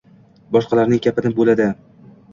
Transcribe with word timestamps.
boshqalarning 0.55 1.03
gapini 1.07 1.33
bo‘ladi 1.41 1.71